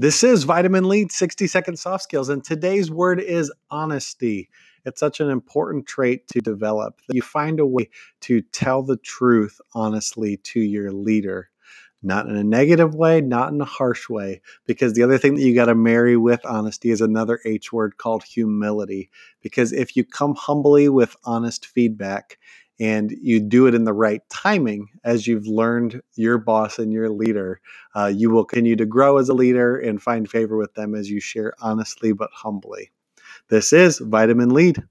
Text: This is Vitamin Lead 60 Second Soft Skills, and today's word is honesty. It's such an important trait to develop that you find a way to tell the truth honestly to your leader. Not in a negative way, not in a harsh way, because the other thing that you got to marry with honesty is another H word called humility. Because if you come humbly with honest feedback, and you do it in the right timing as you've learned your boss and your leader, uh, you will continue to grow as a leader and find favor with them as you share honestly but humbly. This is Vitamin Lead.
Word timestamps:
This 0.00 0.22
is 0.22 0.44
Vitamin 0.44 0.84
Lead 0.84 1.10
60 1.10 1.48
Second 1.48 1.76
Soft 1.76 2.04
Skills, 2.04 2.28
and 2.28 2.44
today's 2.44 2.88
word 2.88 3.18
is 3.18 3.52
honesty. 3.68 4.48
It's 4.84 5.00
such 5.00 5.18
an 5.18 5.28
important 5.28 5.88
trait 5.88 6.28
to 6.28 6.40
develop 6.40 7.00
that 7.08 7.16
you 7.16 7.22
find 7.22 7.58
a 7.58 7.66
way 7.66 7.90
to 8.20 8.40
tell 8.40 8.84
the 8.84 8.96
truth 8.96 9.60
honestly 9.74 10.36
to 10.36 10.60
your 10.60 10.92
leader. 10.92 11.50
Not 12.00 12.26
in 12.26 12.36
a 12.36 12.44
negative 12.44 12.94
way, 12.94 13.20
not 13.20 13.52
in 13.52 13.60
a 13.60 13.64
harsh 13.64 14.08
way, 14.08 14.40
because 14.66 14.92
the 14.92 15.02
other 15.02 15.18
thing 15.18 15.34
that 15.34 15.42
you 15.42 15.52
got 15.52 15.64
to 15.64 15.74
marry 15.74 16.16
with 16.16 16.46
honesty 16.46 16.90
is 16.90 17.00
another 17.00 17.40
H 17.44 17.72
word 17.72 17.96
called 17.96 18.22
humility. 18.22 19.10
Because 19.42 19.72
if 19.72 19.96
you 19.96 20.04
come 20.04 20.36
humbly 20.36 20.88
with 20.88 21.16
honest 21.24 21.66
feedback, 21.66 22.38
and 22.80 23.10
you 23.22 23.40
do 23.40 23.66
it 23.66 23.74
in 23.74 23.84
the 23.84 23.92
right 23.92 24.22
timing 24.30 24.88
as 25.04 25.26
you've 25.26 25.46
learned 25.46 26.00
your 26.14 26.38
boss 26.38 26.78
and 26.78 26.92
your 26.92 27.10
leader, 27.10 27.60
uh, 27.96 28.06
you 28.06 28.30
will 28.30 28.44
continue 28.44 28.76
to 28.76 28.86
grow 28.86 29.18
as 29.18 29.28
a 29.28 29.34
leader 29.34 29.76
and 29.78 30.02
find 30.02 30.30
favor 30.30 30.56
with 30.56 30.74
them 30.74 30.94
as 30.94 31.10
you 31.10 31.20
share 31.20 31.52
honestly 31.60 32.12
but 32.12 32.30
humbly. 32.32 32.90
This 33.48 33.72
is 33.72 33.98
Vitamin 33.98 34.50
Lead. 34.50 34.82